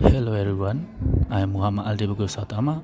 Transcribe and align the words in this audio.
everyone. 0.00 0.86
I 1.30 1.40
am 1.40 1.52
Muhammad 1.52 1.86
Aldi 1.86 2.08
Bagus 2.14 2.36
Sautama 2.36 2.82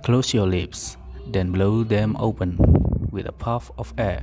Close 0.03 0.33
your 0.33 0.47
lips 0.47 0.97
then 1.31 1.51
blow 1.51 1.83
them 1.83 2.15
open 2.19 2.80
with 3.11 3.27
a 3.27 3.31
puff 3.31 3.69
of 3.77 3.93
air, 3.97 4.21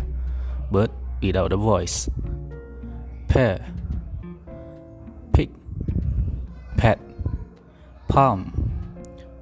but 0.70 0.91
without 1.23 1.52
a 1.52 1.56
voice. 1.56 2.09
Pear, 3.28 3.64
pick, 5.33 5.51
pet, 6.77 6.98
palm, 8.09 8.52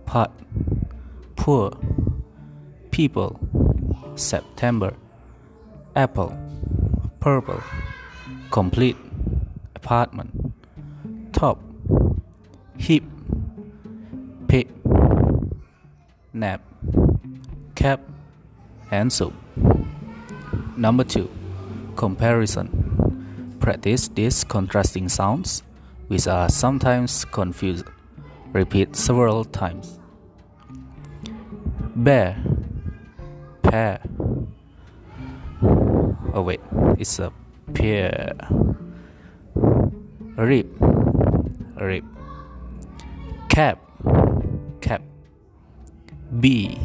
pot, 0.04 0.32
poor, 1.36 1.70
people, 2.90 3.38
September, 4.16 4.92
apple, 5.94 6.36
purple, 7.20 7.62
complete, 8.50 8.96
apartment, 9.76 10.52
top, 11.32 11.60
hip, 12.76 13.04
pick, 14.48 14.68
nap. 16.32 16.60
Cap, 17.74 18.00
and 18.90 19.12
soup. 19.12 19.34
Number 20.76 21.04
two, 21.04 21.30
comparison. 21.96 23.56
Practice 23.60 24.08
these 24.08 24.44
contrasting 24.44 25.08
sounds, 25.08 25.62
which 26.08 26.26
are 26.26 26.48
sometimes 26.48 27.24
confused. 27.24 27.86
Repeat 28.52 28.94
several 28.94 29.44
times. 29.44 29.98
Bear, 31.96 32.36
pear. 33.62 34.00
Oh 36.32 36.42
wait, 36.42 36.60
it's 36.98 37.18
a 37.18 37.32
pear. 37.74 38.34
Rib, 40.36 40.68
rib. 41.80 42.04
Cap, 43.48 43.80
cap. 44.80 45.02
Bee 46.40 46.76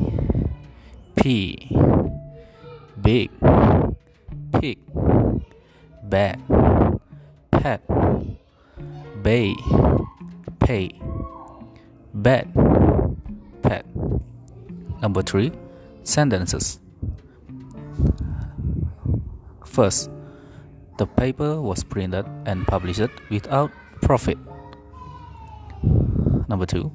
P. 1.22 1.55
Big. 3.00 3.30
Pig. 4.59 4.80
Bat. 6.03 6.39
Pet. 7.52 7.81
Bay. 9.22 9.55
Pay. 10.59 10.89
Bed 12.14 12.49
pet. 13.61 13.86
Number 15.02 15.22
3 15.22 15.52
sentences. 16.03 16.80
First 19.64 20.09
the 20.97 21.05
paper 21.05 21.61
was 21.61 21.83
printed 21.83 22.25
and 22.45 22.66
published 22.66 23.14
without 23.30 23.72
profit. 24.02 24.38
Number 26.49 26.66
2 26.66 26.92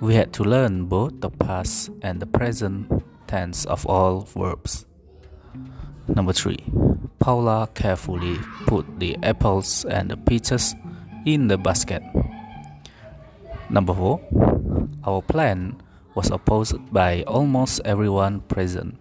we 0.00 0.14
had 0.14 0.32
to 0.34 0.44
learn 0.44 0.84
both 0.84 1.20
the 1.20 1.30
past 1.30 1.90
and 2.02 2.20
the 2.20 2.26
present 2.26 2.92
tense 3.26 3.64
of 3.66 3.86
all 3.86 4.20
verbs. 4.22 4.86
Number 6.08 6.32
3. 6.32 6.56
Paula 7.18 7.68
carefully 7.74 8.38
put 8.66 8.86
the 9.00 9.16
apples 9.22 9.84
and 9.84 10.10
the 10.10 10.16
peaches 10.16 10.74
in 11.26 11.48
the 11.48 11.58
basket. 11.58 12.02
Number 13.68 13.92
4. 13.92 14.20
Our 15.04 15.22
plan 15.22 15.80
was 16.14 16.30
opposed 16.30 16.78
by 16.92 17.22
almost 17.24 17.80
everyone 17.84 18.40
present. 18.40 18.94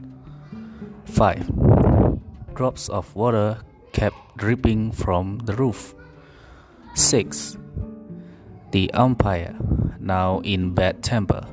5. 1.06 2.56
Drops 2.56 2.90
of 2.90 3.16
water 3.16 3.58
kept 3.94 4.18
dripping 4.38 4.92
from 4.92 5.40
the 5.46 5.54
roof. 5.56 5.94
6. 6.96 7.58
The 8.72 8.92
umpire, 8.92 9.56
now 10.00 10.40
in 10.44 10.74
bad 10.74 11.04
temper, 11.04 11.46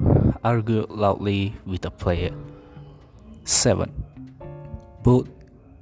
argued 0.43 0.91
loudly 0.91 1.55
with 1.67 1.83
the 1.83 1.91
player. 1.91 2.33
7. 3.45 3.91
Both 5.03 5.29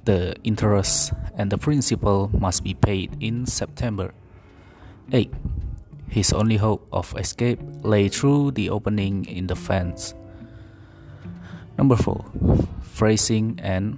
the 0.05 0.35
interest 0.43 1.13
and 1.35 1.51
the 1.51 1.57
principal 1.57 2.29
must 2.33 2.63
be 2.63 2.73
paid 2.73 3.15
in 3.19 3.45
September. 3.45 4.13
8. 5.11 5.31
His 6.09 6.33
only 6.33 6.57
hope 6.57 6.87
of 6.91 7.13
escape 7.17 7.59
lay 7.83 8.09
through 8.09 8.51
the 8.51 8.69
opening 8.69 9.25
in 9.25 9.47
the 9.47 9.55
fence. 9.55 10.13
Number 11.77 11.95
4. 11.95 12.25
Phrasing 12.81 13.59
and 13.61 13.95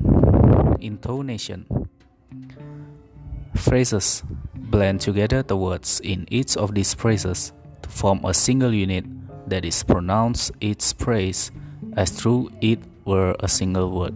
intonation. 0.80 1.66
Phrases 3.56 4.24
blend 4.54 5.02
together 5.02 5.42
the 5.42 5.58
words 5.58 6.00
in 6.02 6.28
each 6.30 6.58
of 6.58 6.76
these 6.76 6.94
phrases 6.94 7.54
to 7.82 7.90
form 7.90 8.24
a 8.26 8.34
single 8.34 8.74
unit 8.74 9.06
that 9.48 9.66
is 9.66 9.84
pronounced 9.84 10.52
each 10.62 10.94
phrase 10.98 11.52
as 11.96 12.12
through 12.12 12.52
it 12.62 12.80
were 13.06 13.36
a 13.40 13.48
single 13.48 13.90
word. 13.92 14.14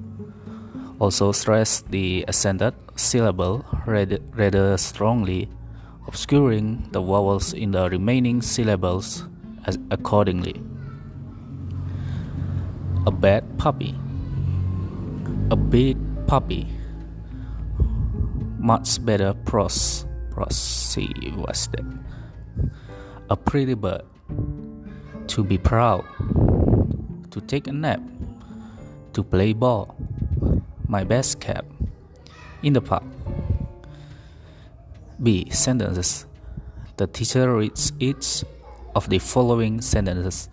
Also 0.99 1.31
stress 1.31 1.81
the 1.89 2.25
accented 2.27 2.73
syllable 2.95 3.63
rather, 3.85 4.77
strongly, 4.77 5.49
obscuring 6.07 6.87
the 6.91 7.01
vowels 7.01 7.53
in 7.53 7.71
the 7.71 7.89
remaining 7.89 8.41
syllables 8.41 9.25
accordingly. 9.91 10.61
A 13.05 13.11
bad 13.11 13.43
puppy. 13.57 13.95
A 15.51 15.55
big 15.55 15.97
puppy. 16.25 16.67
Much 18.57 19.03
better 19.05 19.33
pros. 19.45 20.05
Prosy 20.31 21.09
was 21.35 21.67
that. 21.67 21.85
A 23.29 23.35
pretty 23.35 23.75
bird. 23.75 24.03
To 25.27 25.43
be 25.43 25.57
proud. 25.57 26.05
To 27.31 27.41
take 27.41 27.67
a 27.67 27.71
nap 27.71 28.01
to 29.17 29.23
play 29.23 29.51
ball. 29.51 29.97
My 30.87 31.03
best 31.03 31.41
cap. 31.41 31.65
In 32.61 32.73
the 32.73 32.81
park. 32.81 33.03
B. 35.23 35.49
Sentences. 35.49 36.27
The 36.97 37.07
teacher 37.07 37.57
reads 37.57 37.93
each 37.97 38.45
of 38.95 39.09
the 39.09 39.17
following 39.17 39.81
sentences 39.81 40.49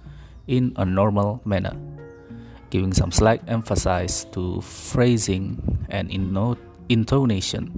in 0.49 0.73
a 0.77 0.85
normal 0.85 1.43
manner, 1.45 1.77
giving 2.71 2.93
some 2.93 3.13
slight 3.13 3.43
emphasis 3.49 4.25
to 4.33 4.63
phrasing 4.63 5.61
and 5.91 6.09
intonation. 6.89 7.69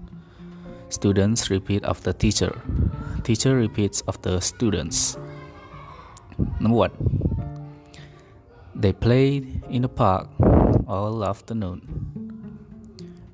Students 0.88 1.50
repeat 1.50 1.82
after 1.84 2.12
teacher. 2.12 2.54
Teacher 3.24 3.56
repeats 3.56 4.04
after 4.06 4.40
students. 4.40 5.18
Number 6.60 6.78
one. 6.86 6.94
They 8.76 8.92
played 8.92 9.64
in 9.70 9.82
the 9.82 9.88
park 9.88 10.28
all 10.86 11.24
afternoon. 11.24 11.82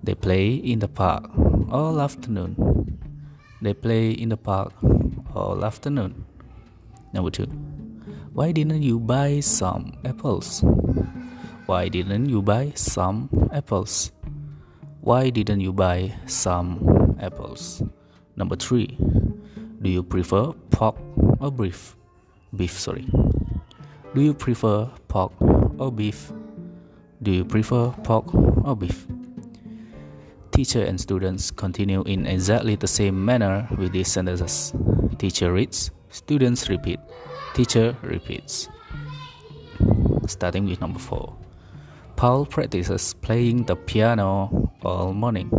They 0.03 0.15
play 0.15 0.55
in 0.55 0.79
the 0.79 0.89
park 0.89 1.31
all 1.71 2.01
afternoon. 2.01 2.99
They 3.61 3.75
play 3.75 4.11
in 4.11 4.31
the 4.31 4.37
park 4.37 4.73
all 5.35 5.65
afternoon. 5.65 6.25
Number 7.13 7.31
two. 7.31 7.47
Why 8.33 8.53
didn't 8.53 8.83
you 8.83 8.99
buy 8.99 9.41
some 9.41 9.93
apples? 10.05 10.65
Why 11.67 11.89
didn't 11.89 12.29
you 12.29 12.43
buy 12.43 12.73
some 12.75 13.29
apples? 13.53 14.11
Why 15.03 15.31
didn't 15.31 15.61
you 15.61 15.73
buy 15.73 16.15
some 16.27 17.17
apples? 17.21 17.83
Number 18.37 18.57
three. 18.57 18.97
Do 19.83 19.91
you 19.91 20.03
prefer 20.03 20.53
pork 20.71 20.97
or 21.39 21.53
beef? 21.53 21.97
Beef, 22.57 22.73
sorry. 22.73 23.07
Do 24.15 24.21
you 24.21 24.33
prefer 24.33 24.89
pork 25.09 25.33
or 25.79 25.93
beef? 25.93 26.33
Do 27.23 27.31
you 27.31 27.45
prefer 27.45 27.91
pork 28.03 28.35
or 28.35 28.75
beef? 28.75 29.07
Teacher 30.51 30.83
and 30.83 31.01
students 31.01 31.53
continue 31.53 32.03
in 32.03 32.27
exactly 32.27 32.75
the 32.75 32.89
same 32.89 33.25
manner 33.25 33.69
with 33.79 33.93
these 33.93 34.09
sentences. 34.09 34.75
Teacher 35.19 35.53
reads, 35.53 35.93
students 36.11 36.69
repeat, 36.69 36.99
teacher 37.55 37.97
repeats. 38.03 38.69
Starting 40.27 40.67
with 40.67 40.81
number 40.81 40.99
4. 40.99 41.33
Paul 42.17 42.45
practices 42.45 43.15
playing 43.15 43.67
the 43.67 43.77
piano 43.77 44.73
all 44.83 45.13
morning. 45.13 45.51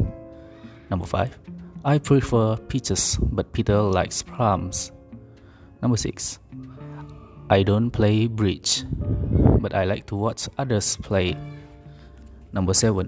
Number 0.90 1.06
5. 1.06 1.40
I 1.86 1.98
prefer 1.98 2.58
peaches, 2.58 3.18
but 3.22 3.54
Peter 3.54 3.82
likes 3.82 4.22
plums. 4.22 4.92
Number 5.82 5.98
6. 5.98 6.40
I 7.50 7.64
don't 7.64 7.90
play 7.90 8.28
bridge, 8.28 8.84
but 9.64 9.72
I 9.74 9.88
like 9.88 10.06
to 10.12 10.20
watch 10.20 10.52
others 10.60 11.00
play. 11.00 11.40
Number 12.52 12.76
7. 12.76 13.08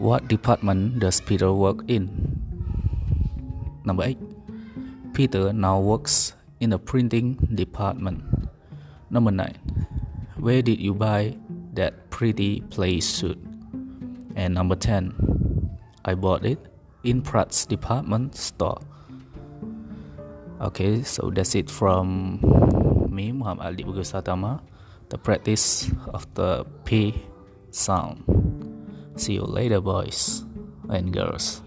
What 0.00 0.26
department 0.26 1.04
does 1.04 1.20
Peter 1.20 1.52
work 1.52 1.84
in? 1.86 2.08
Number 3.84 4.08
8. 4.08 4.16
Peter 5.12 5.52
now 5.52 5.78
works 5.84 6.32
in 6.60 6.70
the 6.70 6.78
printing 6.80 7.36
department. 7.54 8.24
Number 9.12 9.30
9. 9.30 9.52
Where 10.40 10.62
did 10.64 10.80
you 10.80 10.94
buy 10.94 11.36
that 11.74 12.08
pretty 12.08 12.64
play 12.72 13.00
suit? 13.04 13.36
And 14.34 14.54
number 14.54 14.74
10. 14.74 15.12
I 16.06 16.14
bought 16.14 16.48
it 16.48 16.58
in 17.04 17.20
Pratt's 17.20 17.66
department 17.66 18.34
store. 18.34 18.80
Okay, 20.58 21.02
so 21.02 21.30
that's 21.30 21.54
it 21.54 21.70
from 21.70 22.40
me, 23.10 23.30
Muhammad 23.30 23.66
Ali 23.66 23.84
Bugusatama, 23.84 24.62
the 25.08 25.18
practice 25.18 25.90
of 26.08 26.26
the 26.34 26.64
P 26.84 27.22
sound. 27.70 28.24
See 29.16 29.34
you 29.34 29.42
later, 29.42 29.80
boys 29.80 30.44
and 30.88 31.12
girls. 31.12 31.62